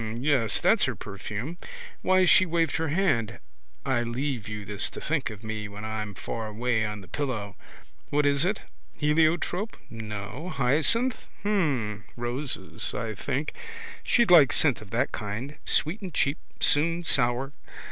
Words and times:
Yes. 0.17 0.59
That's 0.59 0.85
her 0.85 0.95
perfume. 0.95 1.59
Why 2.01 2.25
she 2.25 2.43
waved 2.43 2.77
her 2.77 2.87
hand. 2.87 3.39
I 3.85 4.01
leave 4.01 4.47
you 4.47 4.65
this 4.65 4.89
to 4.89 4.99
think 4.99 5.29
of 5.29 5.43
me 5.43 5.67
when 5.67 5.85
I'm 5.85 6.15
far 6.15 6.47
away 6.47 6.83
on 6.83 7.01
the 7.01 7.07
pillow. 7.07 7.55
What 8.09 8.25
is 8.25 8.43
it? 8.43 8.61
Heliotrope? 8.93 9.77
No. 9.91 10.49
Hyacinth? 10.55 11.27
Hm. 11.43 12.05
Roses, 12.17 12.95
I 12.95 13.13
think. 13.13 13.53
She'd 14.01 14.31
like 14.31 14.51
scent 14.53 14.81
of 14.81 14.89
that 14.89 15.11
kind. 15.11 15.57
Sweet 15.65 16.01
and 16.01 16.11
cheap: 16.11 16.39
soon 16.59 17.03
sour. 17.03 17.53